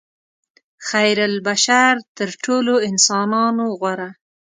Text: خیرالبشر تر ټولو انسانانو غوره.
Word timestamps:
خیرالبشر 0.87 1.93
تر 2.17 2.29
ټولو 2.43 2.73
انسانانو 2.89 3.65
غوره. 3.79 4.09